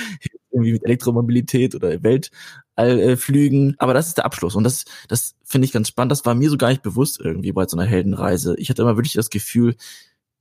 [0.57, 3.75] irgendwie mit Elektromobilität oder Weltallflügen.
[3.77, 4.55] Aber das ist der Abschluss.
[4.55, 6.11] Und das, das finde ich ganz spannend.
[6.11, 8.55] Das war mir so gar nicht bewusst irgendwie bei so einer Heldenreise.
[8.57, 9.75] Ich hatte immer wirklich das Gefühl,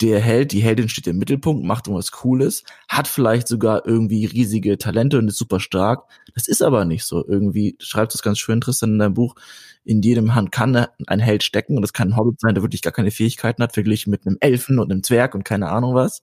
[0.03, 4.77] der Held, die Heldin steht im Mittelpunkt, macht irgendwas Cooles, hat vielleicht sogar irgendwie riesige
[4.77, 6.05] Talente und ist super stark.
[6.35, 7.27] Das ist aber nicht so.
[7.27, 9.37] Irgendwie schreibt es ganz schön, Tristan, in deinem Buch,
[9.85, 12.83] in jedem Hand kann ein Held stecken und das kann ein Hobbit sein, der wirklich
[12.83, 16.23] gar keine Fähigkeiten hat, verglichen mit einem Elfen und einem Zwerg und keine Ahnung was.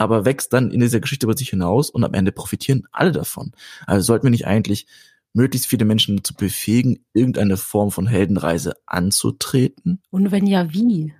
[0.00, 3.52] Aber wächst dann in dieser Geschichte über sich hinaus und am Ende profitieren alle davon.
[3.86, 4.86] Also sollten wir nicht eigentlich
[5.34, 10.00] möglichst viele Menschen dazu befähigen, irgendeine Form von Heldenreise anzutreten?
[10.10, 11.12] Und wenn ja, wie?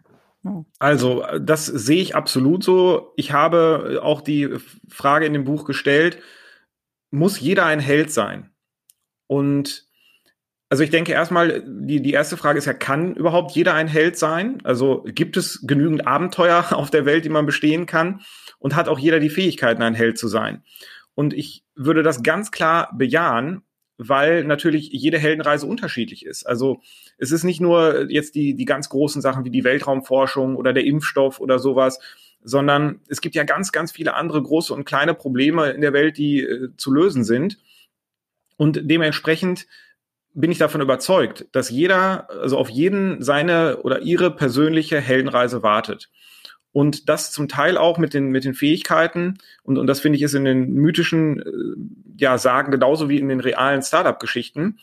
[0.79, 3.13] Also, das sehe ich absolut so.
[3.17, 4.49] Ich habe auch die
[4.89, 6.17] Frage in dem Buch gestellt,
[7.11, 8.49] muss jeder ein Held sein?
[9.27, 9.90] Und
[10.71, 14.17] also ich denke erstmal, die, die erste Frage ist ja, kann überhaupt jeder ein Held
[14.17, 14.61] sein?
[14.63, 18.21] Also gibt es genügend Abenteuer auf der Welt, die man bestehen kann?
[18.61, 20.63] Und hat auch jeder die Fähigkeiten, ein Held zu sein?
[21.15, 23.63] Und ich würde das ganz klar bejahen,
[23.99, 26.47] weil natürlich jede Heldenreise unterschiedlich ist.
[26.47, 26.81] Also
[27.19, 30.85] es ist nicht nur jetzt die, die ganz großen Sachen wie die Weltraumforschung oder der
[30.85, 31.99] Impfstoff oder sowas,
[32.43, 36.17] sondern es gibt ja ganz, ganz viele andere große und kleine Probleme in der Welt,
[36.17, 37.59] die äh, zu lösen sind.
[38.57, 39.67] Und dementsprechend
[40.35, 46.11] bin ich davon überzeugt, dass jeder, also auf jeden seine oder ihre persönliche Heldenreise wartet.
[46.73, 49.39] Und das zum Teil auch mit den mit den Fähigkeiten.
[49.63, 53.29] Und und das finde ich ist in den mythischen äh, ja Sagen genauso wie in
[53.29, 54.79] den realen Startup Geschichten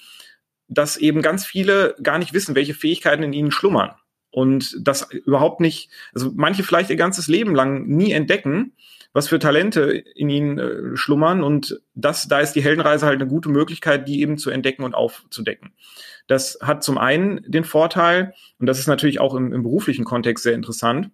[0.68, 3.92] dass eben ganz viele gar nicht wissen, welche Fähigkeiten in ihnen schlummern.
[4.30, 8.74] Und das überhaupt nicht, also manche vielleicht ihr ganzes Leben lang nie entdecken,
[9.14, 13.30] was für Talente in ihnen äh, schlummern und das, da ist die Heldenreise halt eine
[13.30, 15.74] gute Möglichkeit, die eben zu entdecken und aufzudecken.
[16.28, 20.44] Das hat zum einen den Vorteil, und das ist natürlich auch im, im beruflichen Kontext
[20.44, 21.12] sehr interessant,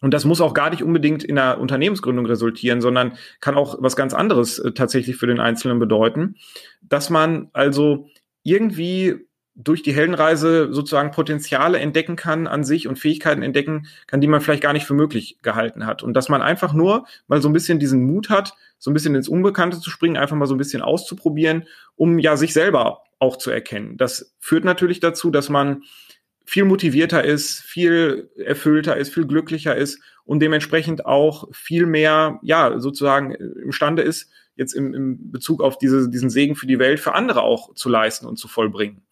[0.00, 3.96] und das muss auch gar nicht unbedingt in einer Unternehmensgründung resultieren, sondern kann auch was
[3.96, 6.36] ganz anderes äh, tatsächlich für den Einzelnen bedeuten,
[6.82, 8.08] dass man also
[8.42, 9.27] irgendwie
[9.60, 14.40] durch die Heldenreise sozusagen Potenziale entdecken kann an sich und Fähigkeiten entdecken kann, die man
[14.40, 16.04] vielleicht gar nicht für möglich gehalten hat.
[16.04, 19.16] Und dass man einfach nur mal so ein bisschen diesen Mut hat, so ein bisschen
[19.16, 21.66] ins Unbekannte zu springen, einfach mal so ein bisschen auszuprobieren,
[21.96, 23.96] um ja sich selber auch zu erkennen.
[23.96, 25.82] Das führt natürlich dazu, dass man
[26.44, 32.78] viel motivierter ist, viel erfüllter ist, viel glücklicher ist und dementsprechend auch viel mehr, ja,
[32.78, 37.14] sozusagen imstande ist, jetzt im, im Bezug auf diese, diesen Segen für die Welt für
[37.14, 39.02] andere auch zu leisten und zu vollbringen.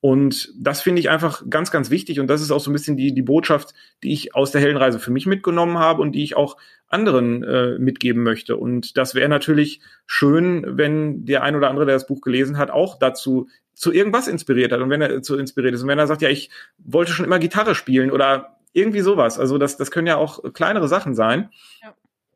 [0.00, 2.20] Und das finde ich einfach ganz, ganz wichtig.
[2.20, 4.98] Und das ist auch so ein bisschen die, die Botschaft, die ich aus der Heldenreise
[4.98, 6.56] für mich mitgenommen habe und die ich auch
[6.88, 8.56] anderen äh, mitgeben möchte.
[8.56, 12.70] Und das wäre natürlich schön, wenn der ein oder andere, der das Buch gelesen hat,
[12.70, 16.06] auch dazu zu irgendwas inspiriert hat und wenn er zu inspiriert ist und wenn er
[16.06, 19.38] sagt, ja, ich wollte schon immer Gitarre spielen oder irgendwie sowas.
[19.38, 21.50] Also das, das können ja auch kleinere Sachen sein.
[21.82, 21.94] Ja.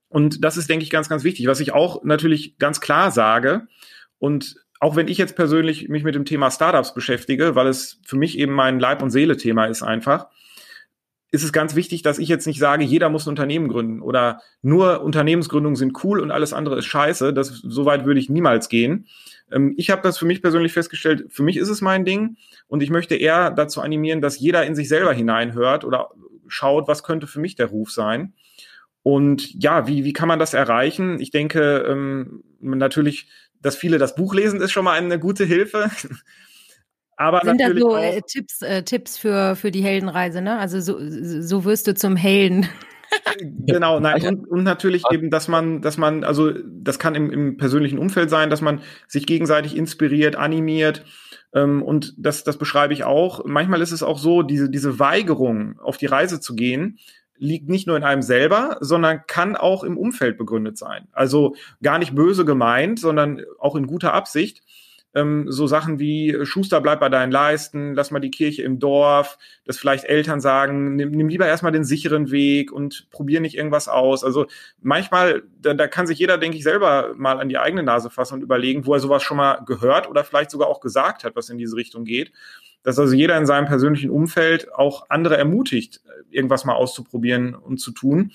[0.09, 1.47] Und das ist, denke ich, ganz, ganz wichtig.
[1.47, 3.67] Was ich auch natürlich ganz klar sage
[4.19, 8.17] und auch wenn ich jetzt persönlich mich mit dem Thema Startups beschäftige, weil es für
[8.17, 10.27] mich eben mein Leib- und Seele-Thema ist einfach,
[11.31, 14.43] ist es ganz wichtig, dass ich jetzt nicht sage, jeder muss ein Unternehmen gründen oder
[14.61, 17.33] nur Unternehmensgründungen sind cool und alles andere ist scheiße.
[17.33, 19.07] Das, so weit würde ich niemals gehen.
[19.51, 22.83] Ähm, ich habe das für mich persönlich festgestellt, für mich ist es mein Ding und
[22.83, 26.11] ich möchte eher dazu animieren, dass jeder in sich selber hineinhört oder
[26.47, 28.35] schaut, was könnte für mich der Ruf sein.
[29.03, 31.21] Und ja, wie, wie kann man das erreichen?
[31.21, 33.29] Ich denke, ähm, natürlich
[33.65, 35.91] dass viele das Buch lesen, ist schon mal eine gute Hilfe.
[37.17, 40.59] Aber Sind da so äh, Tipps, äh, Tipps für, für die Heldenreise, ne?
[40.59, 42.69] Also so, so wirst du zum Helden.
[43.39, 47.57] genau, nein, und, und natürlich eben, dass man, dass man, also das kann im, im
[47.57, 51.05] persönlichen Umfeld sein, dass man sich gegenseitig inspiriert, animiert.
[51.55, 53.45] Ähm, und das, das beschreibe ich auch.
[53.47, 56.99] Manchmal ist es auch so, diese, diese Weigerung, auf die Reise zu gehen,
[57.39, 61.09] liegt nicht nur in einem selber, sondern kann auch im Umfeld begründet sein.
[61.13, 64.63] Also gar nicht böse gemeint, sondern auch in guter Absicht.
[65.15, 69.39] Ähm, so Sachen wie Schuster bleib bei deinen Leisten, lass mal die Kirche im Dorf,
[69.65, 73.87] dass vielleicht Eltern sagen, nimm, nimm lieber erstmal den sicheren Weg und probier nicht irgendwas
[73.87, 74.25] aus.
[74.25, 74.47] Also
[74.81, 78.35] manchmal, da, da kann sich jeder, denke ich, selber mal an die eigene Nase fassen
[78.35, 81.49] und überlegen, wo er sowas schon mal gehört oder vielleicht sogar auch gesagt hat, was
[81.49, 82.33] in diese Richtung geht
[82.85, 87.91] dass also jeder in seinem persönlichen Umfeld auch andere ermutigt, irgendwas mal auszuprobieren und zu
[87.91, 88.33] tun.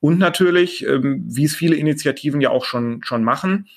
[0.00, 3.68] Und natürlich, ähm, wie es viele Initiativen ja auch schon, schon machen,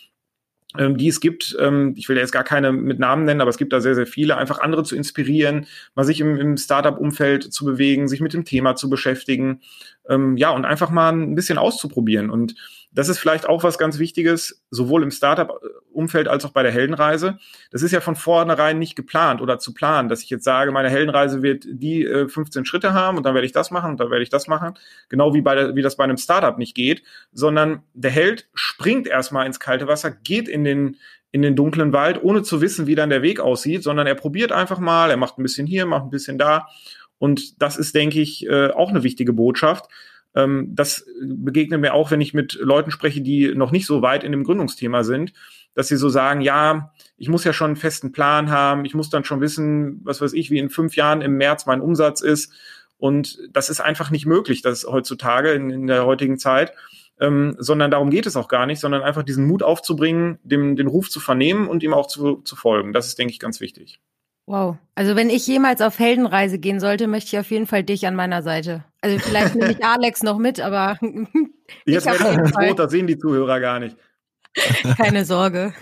[0.77, 3.57] ähm, die es gibt, ähm, ich will jetzt gar keine mit Namen nennen, aber es
[3.57, 7.65] gibt da sehr, sehr viele, einfach andere zu inspirieren, mal sich im, im Startup-Umfeld zu
[7.65, 9.61] bewegen, sich mit dem Thema zu beschäftigen,
[10.09, 12.29] ähm, ja, und einfach mal ein bisschen auszuprobieren.
[12.29, 12.55] Und
[12.95, 17.37] das ist vielleicht auch was ganz Wichtiges, sowohl im Startup-Umfeld als auch bei der Heldenreise.
[17.69, 20.89] Das ist ja von vornherein nicht geplant oder zu planen, dass ich jetzt sage, meine
[20.89, 24.11] Heldenreise wird die äh, 15 Schritte haben und dann werde ich das machen und dann
[24.11, 24.75] werde ich das machen.
[25.09, 29.07] Genau wie, bei der, wie das bei einem Startup nicht geht, sondern der Held springt
[29.07, 30.95] erstmal ins kalte Wasser, geht in den,
[31.31, 34.53] in den dunklen Wald, ohne zu wissen, wie dann der Weg aussieht, sondern er probiert
[34.53, 36.69] einfach mal, er macht ein bisschen hier, macht ein bisschen da.
[37.17, 39.89] Und das ist, denke ich, äh, auch eine wichtige Botschaft,
[40.35, 44.23] ähm, das begegnet mir auch, wenn ich mit Leuten spreche, die noch nicht so weit
[44.23, 45.33] in dem Gründungsthema sind,
[45.73, 49.09] dass sie so sagen, ja, ich muss ja schon einen festen Plan haben, ich muss
[49.09, 52.53] dann schon wissen, was weiß ich, wie in fünf Jahren im März mein Umsatz ist.
[52.97, 56.73] Und das ist einfach nicht möglich, das heutzutage in, in der heutigen Zeit.
[57.17, 60.87] Ähm, sondern darum geht es auch gar nicht, sondern einfach diesen Mut aufzubringen, dem, den
[60.87, 62.91] Ruf zu vernehmen und ihm auch zu, zu folgen.
[62.91, 64.01] Das ist, denke ich, ganz wichtig.
[64.47, 64.77] Wow.
[64.93, 68.15] Also wenn ich jemals auf Heldenreise gehen sollte, möchte ich auf jeden Fall dich an
[68.15, 68.83] meiner Seite.
[69.01, 70.99] Also vielleicht nehme ich Alex noch mit, aber
[71.85, 73.97] jetzt werde ich rot, das sehen die Zuhörer gar nicht.
[74.97, 75.73] Keine Sorge.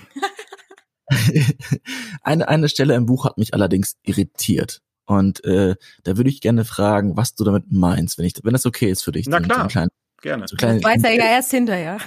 [2.22, 4.82] eine, eine Stelle im Buch hat mich allerdings irritiert.
[5.06, 8.66] Und äh, da würde ich gerne fragen, was du damit meinst, wenn ich, wenn das
[8.66, 9.28] okay ist für dich.
[9.28, 9.90] Na klar, so kleinen,
[10.22, 10.48] gerne.
[10.48, 11.98] So kleinen, weiß er ja erst hinterher.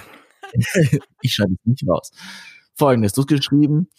[1.21, 2.11] ich schreibe es nicht raus.
[2.73, 3.89] Folgendes, du hast geschrieben,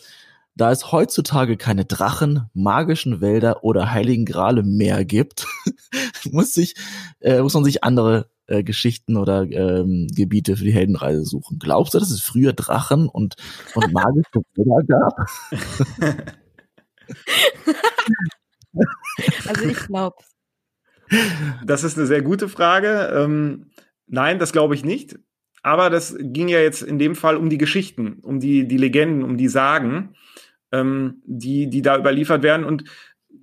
[0.59, 5.47] da es heutzutage keine Drachen, magischen Wälder oder heiligen Grale mehr gibt,
[6.33, 6.75] muss, sich,
[7.21, 11.59] äh, muss man sich andere äh, Geschichten oder ähm, Gebiete für die Heldenreise suchen.
[11.61, 13.37] Glaubst du, dass es früher Drachen und,
[13.75, 15.29] und magische Wälder gab?
[19.49, 20.17] also ich glaube.
[21.65, 23.13] Das ist eine sehr gute Frage.
[23.15, 23.71] Ähm,
[24.09, 25.19] nein, das glaube ich nicht.
[25.63, 29.23] Aber das ging ja jetzt in dem Fall um die Geschichten, um die, die Legenden,
[29.23, 30.15] um die Sagen.
[30.73, 32.65] Ähm, die, die da überliefert werden.
[32.65, 32.85] Und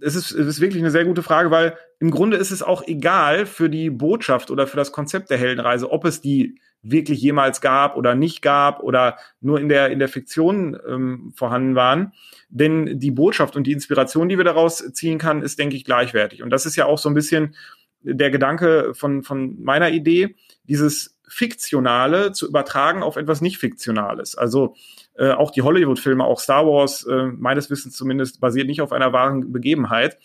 [0.02, 2.86] es ist, es ist wirklich eine sehr gute Frage, weil im Grunde ist es auch
[2.86, 7.62] egal für die Botschaft oder für das Konzept der Heldenreise, ob es die wirklich jemals
[7.62, 12.14] gab oder nicht gab oder nur in der, in der Fiktion ähm, vorhanden waren.
[12.50, 16.44] Denn die Botschaft und die Inspiration, die wir daraus ziehen kann, ist, denke ich, gleichwertig.
[16.44, 17.56] Und das ist ja auch so ein bisschen
[18.02, 24.36] der Gedanke von, von meiner Idee, dieses Fiktionale zu übertragen auf etwas nicht Fiktionales.
[24.36, 24.76] Also
[25.18, 29.14] äh, auch die Hollywood-Filme, auch Star Wars, äh, meines Wissens zumindest, basiert nicht auf einer
[29.14, 30.18] wahren Begebenheit.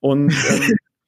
[0.00, 0.34] Und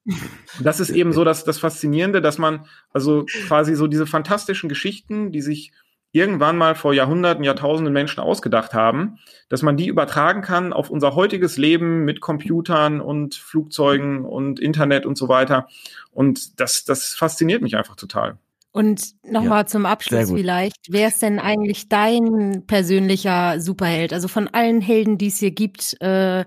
[0.07, 0.15] ähm,
[0.61, 5.33] das ist eben so das, das Faszinierende, dass man also quasi so diese fantastischen Geschichten,
[5.33, 5.73] die sich
[6.13, 9.19] irgendwann mal vor Jahrhunderten, Jahrtausenden Menschen ausgedacht haben,
[9.49, 15.07] dass man die übertragen kann auf unser heutiges Leben mit Computern und Flugzeugen und Internet
[15.07, 15.67] und so weiter.
[16.13, 18.39] Und das, das fasziniert mich einfach total.
[18.75, 24.13] Und nochmal ja, zum Abschluss vielleicht, wer ist denn eigentlich dein persönlicher Superheld?
[24.13, 26.45] Also von allen Helden, die es hier gibt, äh,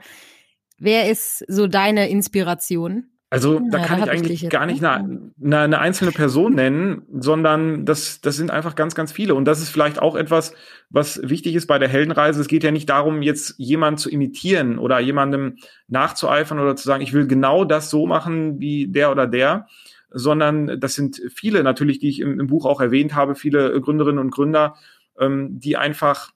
[0.77, 3.05] wer ist so deine Inspiration?
[3.29, 4.91] Also da ja, kann da ich eigentlich ich gar nicht ne?
[4.91, 9.33] eine, eine, eine, einzelne Person nennen, sondern das, das sind einfach ganz, ganz viele.
[9.33, 10.53] Und das ist vielleicht auch etwas,
[10.89, 12.41] was wichtig ist bei der Heldenreise.
[12.41, 17.03] Es geht ja nicht darum, jetzt jemanden zu imitieren oder jemandem nachzueifern oder zu sagen,
[17.03, 19.67] ich will genau das so machen wie der oder der,
[20.09, 24.19] sondern das sind viele natürlich, die ich im, im Buch auch erwähnt habe, viele Gründerinnen
[24.19, 24.75] und Gründer,
[25.19, 26.31] ähm, die einfach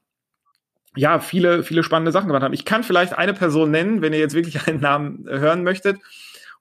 [0.95, 2.53] ja, viele, viele spannende Sachen gemacht haben.
[2.53, 5.99] Ich kann vielleicht eine Person nennen, wenn ihr jetzt wirklich einen Namen hören möchtet.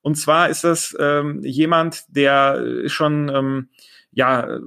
[0.03, 3.69] Und zwar ist das ähm, jemand, der schon ähm,
[4.13, 4.59] ja äh,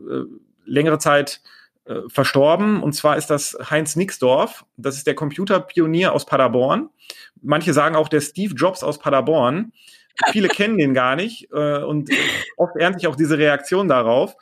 [0.65, 1.41] längere Zeit
[1.85, 2.83] äh, verstorben.
[2.83, 4.65] Und zwar ist das Heinz Nixdorf.
[4.77, 6.89] Das ist der Computerpionier aus Paderborn.
[7.41, 9.73] Manche sagen auch der Steve Jobs aus Paderborn.
[10.31, 12.09] Viele kennen den gar nicht äh, und
[12.57, 14.35] oft ernte ich auch diese Reaktion darauf.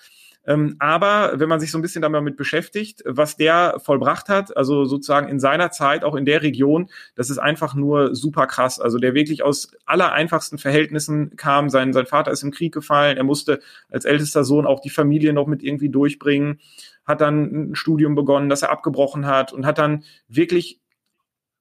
[0.43, 4.86] Ähm, aber wenn man sich so ein bisschen damit beschäftigt, was der vollbracht hat, also
[4.86, 8.79] sozusagen in seiner Zeit, auch in der Region, das ist einfach nur super krass.
[8.79, 11.69] Also der wirklich aus aller einfachsten Verhältnissen kam.
[11.69, 13.17] Sein, sein Vater ist im Krieg gefallen.
[13.17, 16.60] Er musste als ältester Sohn auch die Familie noch mit irgendwie durchbringen
[17.03, 20.80] hat dann ein Studium begonnen, das er abgebrochen hat und hat dann wirklich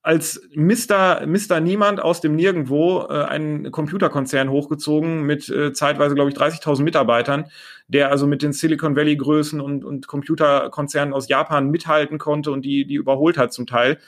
[0.03, 1.27] als Mr.
[1.27, 1.61] Mr.
[1.61, 7.51] Niemand aus dem Nirgendwo äh, einen Computerkonzern hochgezogen mit äh, zeitweise, glaube ich, 30.000 Mitarbeitern,
[7.89, 12.65] der also mit den Silicon Valley Größen und, und Computerkonzernen aus Japan mithalten konnte und
[12.65, 13.99] die, die überholt hat zum Teil.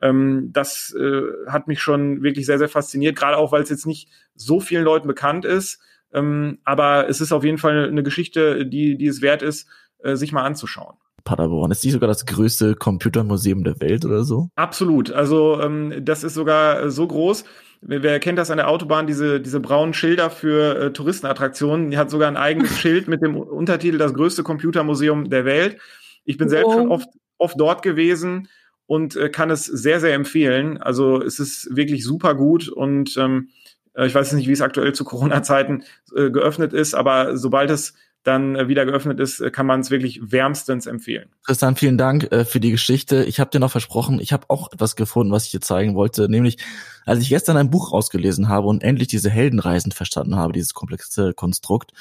[0.00, 3.86] Ähm, das äh, hat mich schon wirklich sehr, sehr fasziniert, gerade auch, weil es jetzt
[3.86, 5.80] nicht so vielen Leuten bekannt ist.
[6.14, 10.16] Ähm, aber es ist auf jeden Fall eine Geschichte, die, die es wert ist, äh,
[10.16, 10.96] sich mal anzuschauen.
[11.24, 11.70] Paderborn.
[11.70, 14.48] Ist die sogar das größte Computermuseum der Welt oder so?
[14.56, 15.10] Absolut.
[15.10, 17.44] Also ähm, das ist sogar äh, so groß.
[17.84, 21.90] Wer, kennt das an der Autobahn, diese, diese braunen Schilder für äh, Touristenattraktionen?
[21.90, 25.78] Die hat sogar ein eigenes Schild mit dem Untertitel Das größte Computermuseum der Welt.
[26.24, 26.72] Ich bin selbst oh.
[26.72, 27.08] schon oft,
[27.38, 28.48] oft dort gewesen
[28.86, 30.78] und äh, kann es sehr, sehr empfehlen.
[30.78, 33.48] Also es ist wirklich super gut und ähm,
[33.94, 37.94] äh, ich weiß nicht, wie es aktuell zu Corona-Zeiten äh, geöffnet ist, aber sobald es
[38.22, 41.30] dann äh, wieder geöffnet ist, äh, kann man es wirklich wärmstens empfehlen.
[41.44, 43.24] Tristan, vielen Dank äh, für die Geschichte.
[43.24, 46.28] Ich habe dir noch versprochen, ich habe auch etwas gefunden, was ich dir zeigen wollte,
[46.28, 46.58] nämlich
[47.04, 51.34] als ich gestern ein Buch ausgelesen habe und endlich diese Heldenreisen verstanden habe, dieses komplexe
[51.34, 51.92] Konstrukt,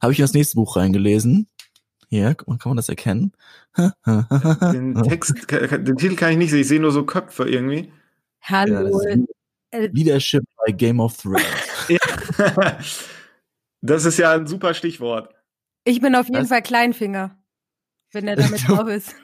[0.00, 1.48] habe ich das nächste Buch reingelesen.
[2.08, 3.32] Hier, kann man das erkennen?
[3.76, 7.92] Den Text, den Titel kann ich nicht sehen, ich sehe nur so Köpfe irgendwie.
[8.42, 9.02] Hallo.
[9.02, 11.42] Ja, Leadership by Game of Thrones.
[11.88, 12.78] Ja.
[13.80, 15.35] Das ist ja ein super Stichwort.
[15.86, 16.48] Ich bin auf jeden Was?
[16.48, 17.38] Fall Kleinfinger,
[18.12, 19.14] wenn er damit drauf ist.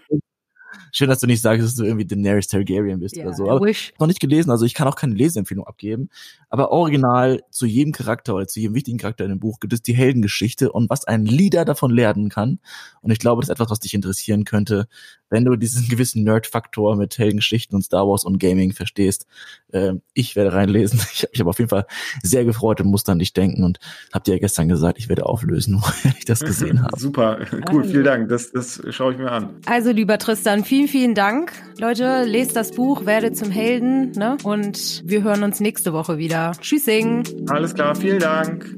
[0.92, 3.50] Schön, dass du nicht sagst, dass du irgendwie Daenerys Targaryen bist yeah, oder so.
[3.50, 6.08] Aber ich noch nicht gelesen, also ich kann auch keine Leseempfehlung abgeben.
[6.48, 9.82] Aber original zu jedem Charakter oder zu jedem wichtigen Charakter in dem Buch gibt es
[9.82, 12.60] die Heldengeschichte und was ein Leader davon lernen kann.
[13.00, 14.86] Und ich glaube, das ist etwas, was dich interessieren könnte,
[15.32, 19.26] wenn du diesen gewissen Nerd-Faktor mit Heldengeschichten und Star Wars und Gaming verstehst.
[19.72, 21.00] Äh, ich werde reinlesen.
[21.12, 21.86] Ich habe mich aber auf jeden Fall
[22.22, 23.78] sehr gefreut und muss an dich denken und
[24.12, 26.98] habe dir ja gestern gesagt, ich werde auflösen, wo ich das gesehen habe.
[26.98, 27.38] Super,
[27.70, 28.28] cool, vielen Dank.
[28.28, 29.50] Das, das schaue ich mir an.
[29.66, 31.52] Also lieber Tristan, vielen, vielen Dank.
[31.78, 34.36] Leute, lest das Buch, werde zum Helden ne?
[34.42, 36.52] und wir hören uns nächste Woche wieder.
[36.60, 37.24] Tschüssing.
[37.48, 38.74] Alles klar, vielen Dank.